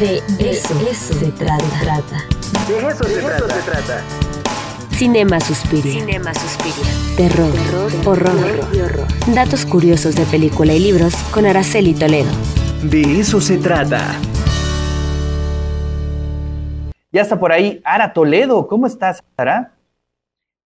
De 0.00 0.22
eso, 0.38 0.74
se 0.92 1.30
trata. 1.32 2.24
De 2.66 2.88
eso, 2.88 3.04
se, 3.04 3.62
trata. 3.62 4.02
Cinema 4.90 5.38
Suspiria. 5.38 5.92
Cinema 5.92 6.32
Suspiria. 6.32 6.90
Terror, 7.16 7.52
horror, 8.06 8.60
y 8.72 8.80
horror. 8.80 9.06
Datos 9.34 9.66
curiosos 9.66 10.14
de 10.14 10.24
película 10.24 10.72
y 10.72 10.80
libros 10.80 11.14
con 11.32 11.44
Araceli 11.44 11.94
Toledo. 11.94 12.30
De 12.82 13.20
eso 13.20 13.40
se 13.40 13.58
trata. 13.58 14.16
Ya 17.12 17.20
está 17.20 17.38
por 17.38 17.52
ahí 17.52 17.80
Ara 17.84 18.12
Toledo. 18.12 18.66
¿Cómo 18.66 18.86
estás, 18.86 19.22
Ara? 19.36 19.74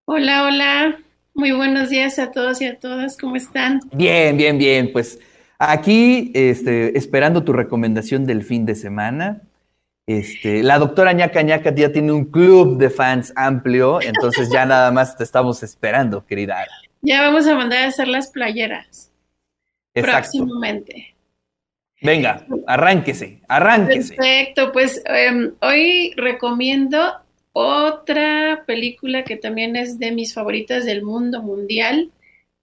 Hola, 0.04 0.45
hola. 0.45 0.98
Muy 1.34 1.50
buenos 1.50 1.90
días 1.90 2.18
a 2.18 2.30
todos 2.30 2.61
y 2.61 2.66
a 2.66 2.79
todas. 2.79 3.16
¿Cómo 3.18 3.34
están? 3.36 3.80
Bien, 3.93 4.36
bien, 4.36 4.56
bien. 4.56 4.93
Pues 4.93 5.18
aquí 5.59 6.32
este, 6.34 6.96
esperando 6.96 7.45
tu 7.45 7.52
recomendación 7.52 8.27
del 8.27 8.43
fin 8.43 8.66
de 8.66 8.75
semana. 8.75 9.43
Este, 10.06 10.62
la 10.62 10.79
doctora 10.79 11.12
ñaca 11.12 11.42
ñaca 11.42 11.74
ya 11.74 11.91
tiene 11.91 12.12
un 12.12 12.27
club 12.27 12.79
de 12.79 12.91
fans 12.91 13.32
amplio, 13.34 14.01
entonces 14.01 14.48
ya 14.51 14.65
nada 14.65 14.92
más 14.92 15.16
te 15.16 15.24
estamos 15.24 15.65
esperando, 15.65 16.24
querida. 16.24 16.65
Ya 17.02 17.23
vamos 17.23 17.46
a 17.48 17.56
mandar 17.56 17.84
a 17.84 17.88
hacer 17.88 18.06
las 18.06 18.30
playeras 18.30 19.10
Exacto. 19.95 20.30
próximamente. 20.38 21.16
Venga, 22.02 22.46
arránquese, 22.66 23.41
arránquese. 23.48 24.15
Perfecto, 24.15 24.70
pues 24.70 25.02
em, 25.07 25.54
hoy 25.60 26.12
recomiendo 26.16 27.15
otra 27.52 28.65
película 28.66 29.24
que 29.24 29.37
también 29.37 29.77
es 29.77 29.98
de 29.98 30.12
mis 30.12 30.34
favoritas 30.34 30.84
del 30.84 31.02
mundo 31.02 31.43
mundial, 31.43 32.12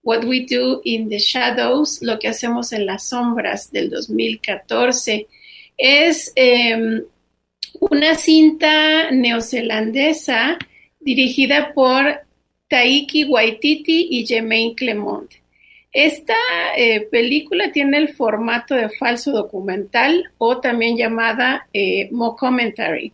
What 0.04 0.24
We 0.24 0.46
Do 0.48 0.80
in 0.84 1.08
the 1.08 1.18
Shadows, 1.18 2.00
lo 2.02 2.18
que 2.18 2.28
hacemos 2.28 2.72
en 2.72 2.86
las 2.86 3.08
sombras 3.08 3.72
del 3.72 3.90
2014. 3.90 5.26
Es 5.76 6.32
em, 6.36 7.02
una 7.80 8.14
cinta 8.14 9.10
neozelandesa 9.10 10.58
dirigida 11.00 11.72
por 11.72 12.20
Taiki 12.68 13.24
Waititi 13.24 14.08
y 14.10 14.26
Jemaine 14.26 14.74
Clement. 14.74 15.30
Esta 15.92 16.34
eh, 16.76 17.06
película 17.10 17.70
tiene 17.70 17.98
el 17.98 18.08
formato 18.08 18.74
de 18.74 18.90
falso 18.90 19.30
documental 19.30 20.24
o 20.38 20.60
también 20.60 20.96
llamada 20.96 21.68
eh, 21.72 22.08
mockumentary. 22.10 23.12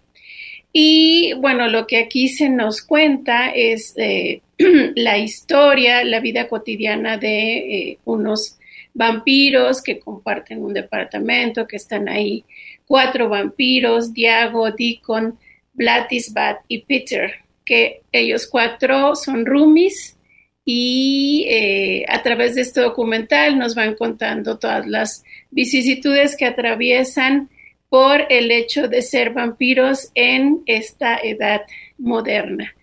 Y 0.73 1.35
bueno, 1.35 1.69
lo 1.69 1.87
que 1.87 1.99
aquí 1.99 2.29
se 2.29 2.49
nos 2.49 2.83
cuenta 2.83 3.51
es 3.51 3.93
eh, 3.99 4.41
la 4.97 5.19
historia, 5.19 6.05
la 6.05 6.21
vida 6.21 6.49
cotidiana 6.49 7.17
de 7.17 7.57
eh, 7.57 7.99
unos 8.05 8.59
vampiros 8.93 9.83
que 9.83 9.99
comparten 9.99 10.63
un 10.63 10.75
departamento, 10.75 11.67
que 11.67 11.77
están 11.77 12.09
ahí 12.09 12.45
cuatro 12.87 13.29
vampiros, 13.29 14.13
Diago, 14.13 14.71
Deacon, 14.73 15.39
Blatisbat 15.73 16.59
y 16.69 16.81
Peter, 16.81 17.33
que 17.65 18.03
ellos 18.13 18.47
cuatro 18.47 19.15
son 19.17 19.47
roomies 19.47 20.17
y 20.65 21.47
eh, 21.49 22.05
a 22.09 22.23
través 22.23 22.55
de 22.55 22.63
este 22.63 22.81
documental 22.81 23.59
nos 23.59 23.75
van 23.75 23.95
contando 23.95 24.59
todas 24.59 24.87
las 24.87 25.25
vicisitudes 25.51 26.37
que 26.37 26.45
atraviesan 26.45 27.49
por 27.89 28.27
el 28.29 28.51
hecho 28.51 28.89
de 28.89 29.03
ser 29.03 29.31
vampiros 29.31 30.11
en 30.15 30.63
esta 30.67 31.17
edad 31.17 31.63
moderna. 31.97 32.75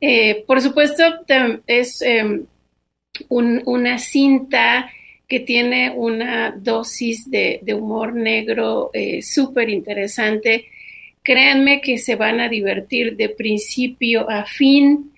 Eh, 0.00 0.44
por 0.46 0.60
supuesto, 0.60 1.02
es 1.66 2.02
un- 3.28 3.62
una 3.66 3.98
cinta 3.98 4.90
que 5.28 5.40
tiene 5.40 5.90
una 5.90 6.52
dosis 6.56 7.28
de, 7.30 7.58
de 7.62 7.74
humor 7.74 8.14
negro 8.14 8.90
eh, 8.92 9.22
súper 9.22 9.68
interesante. 9.70 10.66
Créanme 11.22 11.80
que 11.80 11.98
se 11.98 12.14
van 12.14 12.38
a 12.40 12.48
divertir 12.48 13.16
de 13.16 13.28
principio 13.30 14.28
a 14.30 14.44
fin. 14.44 15.12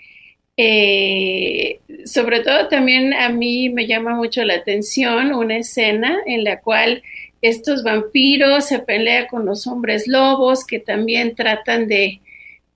Eh, 0.56 1.80
sobre 2.04 2.40
todo 2.40 2.68
también 2.68 3.14
a 3.14 3.28
mí 3.28 3.68
me 3.68 3.86
llama 3.86 4.14
mucho 4.16 4.44
la 4.44 4.54
atención 4.54 5.32
una 5.32 5.58
escena 5.58 6.18
en 6.26 6.42
la 6.44 6.60
cual 6.60 7.02
estos 7.42 7.84
vampiros 7.84 8.66
se 8.66 8.80
pelean 8.80 9.26
con 9.28 9.46
los 9.46 9.68
hombres 9.68 10.08
lobos 10.08 10.66
que 10.66 10.80
también 10.80 11.36
tratan 11.36 11.86
de 11.86 12.20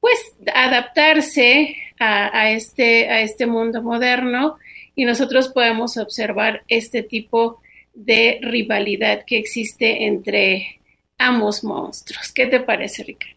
pues 0.02 0.18
adaptarse 0.52 1.76
a, 2.00 2.36
a 2.36 2.50
este, 2.50 3.08
a 3.08 3.22
este 3.22 3.46
mundo 3.46 3.82
moderno 3.82 4.56
y 4.96 5.04
nosotros 5.04 5.48
podemos 5.48 5.96
observar 5.96 6.64
este 6.66 7.04
tipo 7.04 7.60
de 7.94 8.40
rivalidad 8.42 9.24
que 9.24 9.38
existe 9.38 10.06
entre 10.06 10.80
ambos 11.18 11.62
monstruos. 11.62 12.32
¿Qué 12.32 12.46
te 12.46 12.58
parece, 12.58 13.04
Ricardo? 13.04 13.36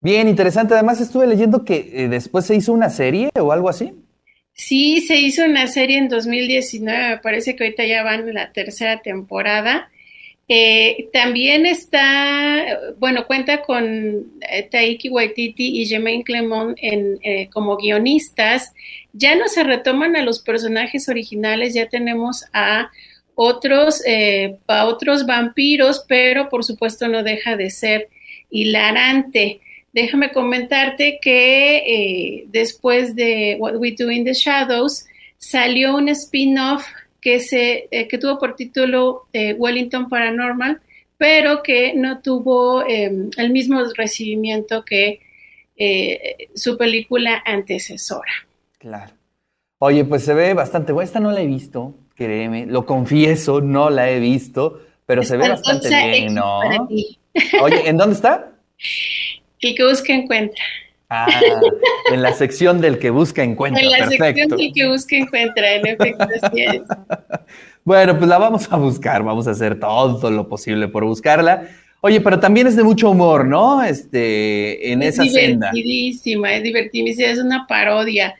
Bien, 0.00 0.28
interesante. 0.28 0.74
Además, 0.74 1.00
estuve 1.00 1.26
leyendo 1.26 1.64
que 1.64 1.90
eh, 1.92 2.08
después 2.08 2.46
se 2.46 2.54
hizo 2.54 2.72
una 2.72 2.88
serie 2.88 3.30
o 3.34 3.50
algo 3.50 3.68
así. 3.68 3.92
Sí, 4.52 5.00
se 5.00 5.16
hizo 5.16 5.44
una 5.44 5.66
serie 5.66 5.98
en 5.98 6.08
2019, 6.08 7.08
me 7.08 7.18
parece 7.18 7.56
que 7.56 7.64
ahorita 7.64 7.84
ya 7.84 8.04
van 8.04 8.28
en 8.28 8.34
la 8.34 8.52
tercera 8.52 9.02
temporada. 9.02 9.90
Eh, 10.50 11.10
también 11.12 11.66
está, 11.66 12.80
bueno, 12.98 13.26
cuenta 13.26 13.60
con 13.60 14.32
eh, 14.50 14.62
Taiki 14.62 15.10
Waititi 15.10 15.82
y 15.82 15.86
Jemaine 15.86 16.24
Clement 16.24 16.74
en, 16.80 17.18
eh, 17.22 17.50
como 17.52 17.76
guionistas. 17.76 18.72
Ya 19.12 19.36
no 19.36 19.46
se 19.48 19.62
retoman 19.62 20.16
a 20.16 20.22
los 20.22 20.40
personajes 20.40 21.10
originales, 21.10 21.74
ya 21.74 21.88
tenemos 21.90 22.44
a 22.54 22.90
otros, 23.34 24.02
eh, 24.06 24.56
a 24.68 24.86
otros 24.86 25.26
vampiros, 25.26 26.04
pero 26.08 26.48
por 26.48 26.64
supuesto 26.64 27.08
no 27.08 27.22
deja 27.22 27.56
de 27.56 27.68
ser 27.68 28.08
hilarante. 28.50 29.60
Déjame 29.92 30.30
comentarte 30.30 31.18
que 31.20 32.44
después 32.48 33.14
de 33.14 33.56
What 33.58 33.76
We 33.76 33.94
Do 33.98 34.10
in 34.10 34.24
the 34.24 34.32
Shadows 34.32 35.04
salió 35.38 35.96
un 35.96 36.08
spin-off 36.08 36.86
que, 37.20 37.40
se, 37.40 37.88
eh, 37.90 38.08
que 38.08 38.18
tuvo 38.18 38.38
por 38.38 38.54
título 38.54 39.26
eh, 39.32 39.54
Wellington 39.54 40.08
Paranormal, 40.08 40.80
pero 41.16 41.62
que 41.62 41.94
no 41.94 42.20
tuvo 42.20 42.86
eh, 42.86 43.10
el 43.36 43.50
mismo 43.50 43.82
recibimiento 43.96 44.84
que 44.84 45.20
eh, 45.76 46.48
su 46.54 46.76
película 46.76 47.42
antecesora. 47.44 48.32
Claro. 48.78 49.12
Oye, 49.78 50.04
pues 50.04 50.24
se 50.24 50.34
ve 50.34 50.54
bastante 50.54 50.92
buena. 50.92 51.06
Esta 51.06 51.20
no 51.20 51.30
la 51.30 51.40
he 51.40 51.46
visto, 51.46 51.94
créeme, 52.14 52.66
lo 52.66 52.84
confieso, 52.86 53.60
no 53.60 53.90
la 53.90 54.10
he 54.10 54.18
visto, 54.18 54.80
pero 55.06 55.22
se 55.22 55.36
ve 55.36 55.48
bastante 55.48 55.88
bien, 55.88 56.34
¿no? 56.34 56.60
Oye, 57.62 57.88
¿en 57.88 57.96
dónde 57.96 58.14
está? 58.14 58.52
El 59.60 59.74
que 59.74 59.84
busca 59.84 60.12
encuentra. 60.12 60.64
Ah, 61.10 61.26
en 62.12 62.20
la 62.20 62.34
sección 62.34 62.80
del 62.80 62.98
que 62.98 63.10
busca 63.10 63.42
encuentra. 63.42 63.82
En 63.82 63.90
la 63.90 64.08
sección 64.08 64.50
del 64.50 64.72
que 64.74 64.88
busca 64.88 65.16
encuentra, 65.16 65.74
en 65.74 65.86
efecto, 65.86 66.26
así 66.42 66.62
es. 66.62 66.82
Bueno, 67.84 68.18
pues 68.18 68.28
la 68.28 68.36
vamos 68.36 68.70
a 68.70 68.76
buscar, 68.76 69.22
vamos 69.22 69.48
a 69.48 69.52
hacer 69.52 69.80
todo 69.80 70.30
lo 70.30 70.46
posible 70.46 70.88
por 70.88 71.06
buscarla. 71.06 71.68
Oye, 72.02 72.20
pero 72.20 72.38
también 72.38 72.66
es 72.66 72.76
de 72.76 72.82
mucho 72.82 73.08
humor, 73.08 73.46
¿no? 73.46 73.82
Este, 73.82 74.92
en 74.92 75.02
Es 75.02 75.14
esa 75.14 75.24
senda. 75.24 75.70
divertidísima, 75.72 76.52
es 76.52 76.62
divertidísima, 76.62 77.28
es 77.28 77.38
una 77.38 77.66
parodia. 77.66 78.34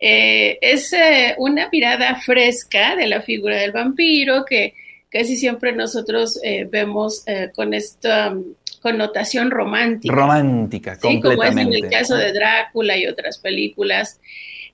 Eh, 0.00 0.58
es 0.60 0.92
eh, 0.92 1.34
una 1.38 1.68
mirada 1.70 2.16
fresca 2.16 2.96
de 2.96 3.06
la 3.06 3.22
figura 3.22 3.56
del 3.56 3.70
vampiro 3.70 4.44
que 4.44 4.74
casi 5.10 5.36
siempre 5.36 5.72
nosotros 5.72 6.38
eh, 6.42 6.68
vemos 6.70 7.24
con 7.54 7.74
esta 7.74 8.30
um, 8.32 8.44
connotación 8.78 9.50
romántica. 9.50 10.14
Romántica, 10.14 10.94
Sí, 10.94 11.00
como 11.00 11.12
es 11.12 11.16
en 11.16 11.22
completamente. 11.36 11.76
el 11.78 11.90
caso 11.90 12.16
de 12.16 12.32
Drácula 12.32 12.96
y 12.96 13.06
otras 13.06 13.38
películas. 13.38 14.20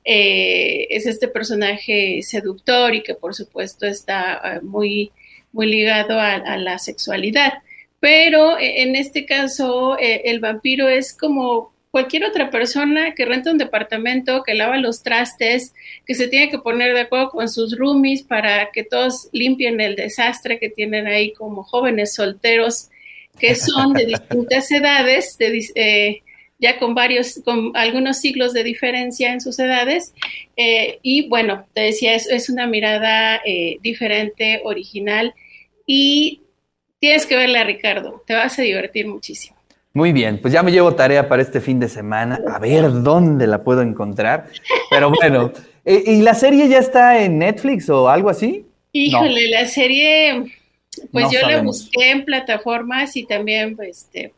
Eh, 0.05 0.87
es 0.91 1.07
este 1.07 1.29
personaje 1.29 2.21
seductor 2.23 2.95
y 2.95 3.03
que 3.03 3.15
por 3.15 3.35
supuesto 3.35 3.87
está 3.87 4.41
eh, 4.45 4.61
muy, 4.63 5.13
muy 5.53 5.67
ligado 5.67 6.21
a, 6.21 6.35
a 6.35 6.57
la 6.59 6.79
sexualidad. 6.79 7.55
Pero 8.01 8.59
eh, 8.59 8.83
en 8.83 8.97
este 8.97 9.25
caso, 9.25 9.99
eh, 9.99 10.23
el 10.27 10.41
vampiro 10.41 10.89
es 10.89 11.17
como 11.17 11.73
cualquier 11.91 12.25
otra 12.25 12.51
persona 12.51 13.15
que 13.15 13.25
renta 13.25 13.51
un 13.53 13.57
departamento, 13.57 14.43
que 14.43 14.53
lava 14.55 14.77
los 14.77 15.03
trastes, 15.03 15.73
que 16.05 16.15
se 16.15 16.29
tiene 16.29 16.51
que 16.51 16.59
poner 16.59 16.93
de 16.93 17.03
acuerdo 17.03 17.31
con 17.31 17.49
sus 17.49 17.79
roomies 17.79 18.25
para 18.25 18.71
que 18.73 18.83
todos 18.85 19.29
limpien 19.33 19.81
el 19.81 19.95
desastre 19.97 20.59
que 20.59 20.69
tienen 20.69 21.07
ahí 21.07 21.33
como 21.33 21.63
jóvenes 21.63 22.13
solteros 22.13 22.89
que 23.39 23.55
son 23.55 23.93
de 23.93 24.07
distintas 24.07 24.71
edades, 24.71 25.37
de, 25.39 25.67
eh, 25.75 26.23
ya 26.59 26.79
con 26.79 26.95
varios, 26.95 27.41
con 27.45 27.73
algunos 27.75 28.19
siglos 28.19 28.53
de 28.53 28.65
diferencia 28.65 29.33
en 29.33 29.41
sus 29.41 29.59
edades. 29.59 30.15
Eh, 30.57 30.99
y 31.03 31.29
bueno, 31.29 31.67
te 31.75 31.83
decía, 31.83 32.15
es, 32.15 32.29
es 32.29 32.49
una 32.49 32.67
mirada 32.67 33.41
eh, 33.45 33.79
diferente, 33.83 34.61
original, 34.65 35.35
y 35.87 36.43
tienes 36.99 37.27
que 37.27 37.37
verla, 37.37 37.65
Ricardo, 37.65 38.23
te 38.27 38.35
vas 38.35 38.59
a 38.59 38.63
divertir 38.63 39.07
muchísimo. 39.07 39.57
Muy 39.93 40.13
bien, 40.13 40.41
pues 40.41 40.53
ya 40.53 40.63
me 40.63 40.73
llevo 40.73 40.95
tarea 40.95 41.29
para 41.29 41.41
este 41.41 41.61
fin 41.61 41.79
de 41.79 41.89
semana, 41.89 42.41
a 42.49 42.59
ver 42.59 43.03
dónde 43.03 43.47
la 43.47 43.63
puedo 43.63 43.81
encontrar. 43.81 44.49
Pero 44.91 45.11
bueno, 45.11 45.53
eh, 45.85 46.03
¿y 46.07 46.23
la 46.23 46.35
serie 46.35 46.69
ya 46.69 46.79
está 46.79 47.23
en 47.23 47.39
Netflix 47.39 47.89
o 47.89 48.09
algo 48.09 48.29
así? 48.29 48.67
Híjole, 48.91 49.49
la 49.51 49.67
serie 49.67 50.45
Pues 51.13 51.25
No 51.25 51.33
yo 51.33 51.41
sabemos. 51.41 51.63
lo 51.63 51.65
busqué 51.65 52.11
en 52.11 52.25
plataformas 52.25 53.17
y 53.17 53.27
también, 53.27 53.77
pues, 53.77 54.03
este, 54.05 54.33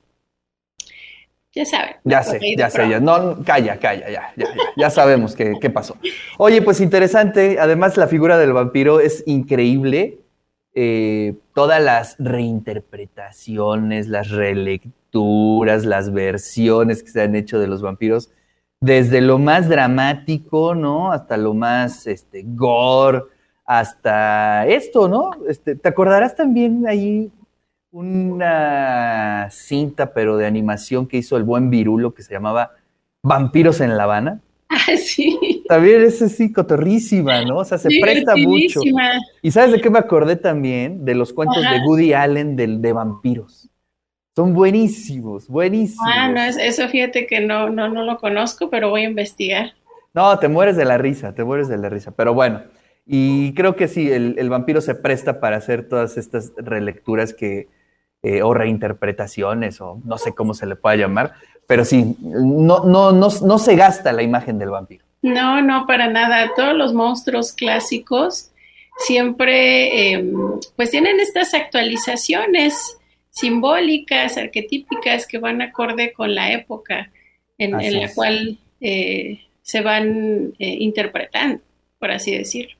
ya 1.54 1.64
saben. 1.64 1.96
Ya 2.04 2.22
sé, 2.22 2.38
ya 2.56 2.68
sé, 2.68 2.88
ya. 2.88 3.00
No, 3.00 3.42
calla, 3.42 3.78
calla, 3.78 4.10
ya, 4.10 4.32
ya, 4.36 4.44
ya, 4.54 4.62
ya 4.76 4.90
sabemos 4.90 5.34
qué, 5.34 5.54
qué 5.60 5.70
pasó. 5.70 5.96
Oye, 6.36 6.60
pues 6.60 6.80
interesante. 6.82 7.58
Además, 7.58 7.96
la 7.96 8.08
figura 8.08 8.36
del 8.36 8.52
vampiro 8.52 9.00
es 9.00 9.22
increíble. 9.26 10.18
Eh, 10.74 11.34
todas 11.54 11.82
las 11.82 12.16
reinterpretaciones, 12.18 14.08
las 14.08 14.28
relecturas, 14.28 15.86
las 15.86 16.12
versiones 16.12 17.02
que 17.02 17.08
se 17.10 17.22
han 17.22 17.34
hecho 17.34 17.58
de 17.58 17.66
los 17.66 17.80
vampiros, 17.80 18.28
desde 18.80 19.22
lo 19.22 19.38
más 19.38 19.70
dramático, 19.70 20.74
¿no? 20.74 21.10
Hasta 21.12 21.38
lo 21.38 21.54
más 21.54 22.06
este, 22.06 22.42
gore, 22.44 23.22
hasta 23.66 24.66
esto, 24.66 25.08
¿no? 25.08 25.32
Este, 25.48 25.74
¿Te 25.74 25.88
acordarás 25.88 26.34
también 26.36 26.86
ahí 26.86 27.30
una 27.90 29.48
cinta, 29.50 30.12
pero 30.12 30.36
de 30.36 30.46
animación 30.46 31.06
que 31.06 31.18
hizo 31.18 31.36
el 31.36 31.42
buen 31.44 31.70
Virulo 31.70 32.14
que 32.14 32.22
se 32.22 32.32
llamaba 32.32 32.72
Vampiros 33.22 33.80
en 33.80 33.96
La 33.96 34.04
Habana? 34.04 34.40
Ah, 34.68 34.96
sí. 34.96 35.64
También 35.68 36.02
es 36.02 36.20
así 36.22 36.52
cotorrísima, 36.52 37.42
¿no? 37.42 37.58
O 37.58 37.64
sea, 37.64 37.78
se 37.78 37.88
presta 38.00 38.36
mucho. 38.36 38.80
¿Y 39.42 39.50
sabes 39.50 39.72
de 39.72 39.80
qué 39.80 39.90
me 39.90 39.98
acordé 39.98 40.36
también? 40.36 41.04
De 41.04 41.14
los 41.14 41.32
cuentos 41.32 41.64
Ajá. 41.64 41.74
de 41.74 41.80
Woody 41.86 42.12
Allen 42.12 42.56
del, 42.56 42.80
de 42.82 42.92
vampiros. 42.92 43.68
Son 44.34 44.52
buenísimos, 44.52 45.48
buenísimos. 45.48 46.06
Ah, 46.14 46.28
no, 46.28 46.40
es- 46.42 46.58
eso 46.58 46.86
fíjate 46.88 47.26
que 47.26 47.40
no, 47.40 47.70
no, 47.70 47.88
no 47.88 48.04
lo 48.04 48.18
conozco, 48.18 48.68
pero 48.70 48.90
voy 48.90 49.02
a 49.02 49.08
investigar. 49.08 49.72
No, 50.12 50.38
te 50.38 50.48
mueres 50.48 50.76
de 50.76 50.84
la 50.84 50.98
risa, 50.98 51.34
te 51.34 51.42
mueres 51.44 51.68
de 51.68 51.78
la 51.78 51.88
risa. 51.88 52.10
Pero 52.10 52.34
bueno, 52.34 52.62
y 53.06 53.54
creo 53.54 53.76
que 53.76 53.86
sí, 53.86 54.10
el, 54.10 54.34
el 54.38 54.50
vampiro 54.50 54.80
se 54.80 54.94
presta 54.94 55.40
para 55.40 55.56
hacer 55.56 55.88
todas 55.88 56.16
estas 56.18 56.52
relecturas 56.56 57.32
que, 57.32 57.68
eh, 58.22 58.42
o 58.42 58.52
reinterpretaciones, 58.52 59.80
o 59.80 60.00
no 60.04 60.18
sé 60.18 60.34
cómo 60.34 60.54
se 60.54 60.66
le 60.66 60.74
pueda 60.74 60.96
llamar, 60.96 61.34
pero 61.68 61.84
sí, 61.84 62.16
no, 62.20 62.84
no, 62.84 63.12
no, 63.12 63.28
no 63.28 63.58
se 63.58 63.76
gasta 63.76 64.12
la 64.12 64.22
imagen 64.22 64.58
del 64.58 64.70
vampiro. 64.70 65.04
No, 65.22 65.62
no, 65.62 65.86
para 65.86 66.08
nada. 66.08 66.50
Todos 66.54 66.76
los 66.76 66.94
monstruos 66.94 67.52
clásicos 67.52 68.50
siempre, 68.98 70.14
eh, 70.14 70.32
pues 70.76 70.90
tienen 70.90 71.20
estas 71.20 71.54
actualizaciones 71.54 72.98
simbólicas, 73.30 74.36
arquetípicas, 74.36 75.26
que 75.26 75.38
van 75.38 75.62
acorde 75.62 76.12
con 76.12 76.34
la 76.34 76.52
época 76.52 77.10
en, 77.58 77.80
en 77.80 78.00
la 78.00 78.12
cual 78.14 78.58
eh, 78.80 79.40
se 79.62 79.80
van 79.80 80.54
eh, 80.58 80.76
interpretando, 80.80 81.62
por 81.98 82.10
así 82.10 82.36
decirlo. 82.36 82.76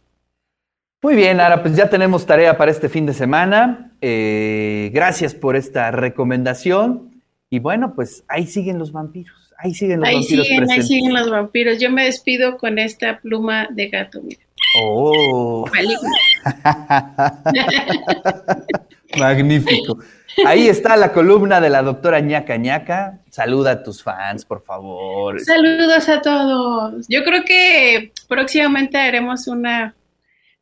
Muy 1.07 1.15
bien, 1.15 1.39
Ara, 1.39 1.63
pues 1.63 1.77
ya 1.77 1.89
tenemos 1.89 2.27
tarea 2.27 2.59
para 2.59 2.73
este 2.73 2.89
fin 2.89 3.07
de 3.07 3.15
semana. 3.15 3.93
Eh, 4.01 4.91
gracias 4.93 5.37
por 5.37 5.55
esta 5.55 5.93
recomendación. 5.93 7.23
Y 7.49 7.61
bueno, 7.61 7.95
pues 7.95 8.25
ahí 8.27 8.49
siguen 8.49 8.81
los 8.81 8.91
vampiros. 8.91 9.55
Ahí 9.57 9.73
siguen 9.73 10.01
los 10.01 10.09
Ahí 10.09 10.17
vampiros 10.17 10.47
siguen, 10.49 10.69
ahí 10.69 10.83
siguen 10.83 11.15
los 11.15 11.31
vampiros. 11.31 11.79
Yo 11.79 11.93
me 11.93 12.07
despido 12.07 12.59
con 12.59 12.81
esta 12.81 13.21
pluma 13.21 13.69
de 13.71 13.89
gato, 13.89 14.21
mira, 14.21 14.41
Oh. 14.81 15.65
Magnífico. 19.17 20.01
Ahí 20.45 20.67
está 20.67 20.97
la 20.97 21.13
columna 21.13 21.61
de 21.61 21.71
la 21.71 21.83
doctora 21.83 22.19
ñaca 22.19 22.57
ñaca. 22.57 23.21
Saluda 23.31 23.71
a 23.71 23.83
tus 23.85 24.03
fans, 24.03 24.45
por 24.45 24.65
favor. 24.65 25.39
Saludos 25.39 26.09
a 26.09 26.21
todos. 26.21 27.07
Yo 27.09 27.23
creo 27.23 27.45
que 27.45 28.11
próximamente 28.27 28.99
haremos 28.99 29.47
una, 29.47 29.95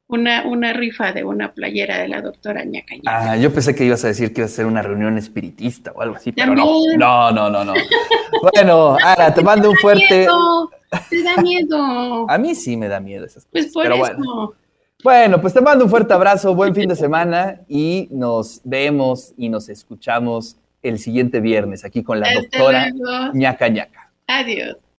una, 0.09 0.45
una 0.47 0.73
rifa 0.73 1.13
de 1.13 1.25
una 1.25 1.53
playera 1.55 1.99
de 1.99 2.09
la 2.09 2.21
doctora 2.21 2.65
ñaca. 2.65 2.95
Ah, 3.07 3.37
yo 3.37 3.53
pensé 3.53 3.75
que 3.75 3.85
ibas 3.85 4.05
a 4.05 4.09
decir 4.09 4.33
que 4.33 4.43
iba 4.43 4.47
a 4.47 4.51
ser 4.51 4.67
una 4.67 4.83
reunión 4.83 5.17
espiritista 5.19 5.93
o 5.93 6.03
algo 6.03 6.17
así, 6.17 6.33
pero 6.33 6.55
no. 6.55 6.65
También. 6.67 6.99
No, 6.99 7.31
no, 7.33 7.51
no, 7.51 7.65
no. 7.65 7.75
Bueno, 8.53 8.97
Ara, 9.03 9.33
te 9.33 9.43
mando 9.43 9.71
un 9.71 9.77
fuerte. 9.77 10.27
Te 11.11 11.23
da 11.25 11.37
miedo. 11.43 12.31
A 12.31 12.39
mí 12.39 12.55
sí 12.55 12.77
me 12.77 12.87
da 12.89 13.01
miedo 13.01 13.25
esas 13.25 13.45
cosas. 13.47 13.51
Pues 13.51 13.73
por 13.73 13.83
pero 13.83 13.95
eso. 13.97 14.05
bueno. 14.17 14.53
Bueno, 15.03 15.41
pues 15.41 15.53
te 15.53 15.61
mando 15.61 15.85
un 15.85 15.91
fuerte 15.91 16.15
abrazo, 16.15 16.55
buen 16.55 16.75
fin 16.75 16.89
de 16.89 16.97
semana 16.97 17.61
y 17.69 18.09
nos 18.11 18.61
vemos 18.65 19.35
y 19.37 19.49
nos 19.51 19.69
escuchamos 19.69 20.57
el 20.83 20.99
siguiente 20.99 21.41
viernes 21.41 21.85
aquí 21.85 22.03
con 22.03 22.21
la 22.21 22.27
Hasta 22.29 22.41
doctora 22.41 22.89
luego. 22.91 23.33
ñaca 23.35 23.69
ñaca. 23.69 24.11
Adiós. 24.29 24.77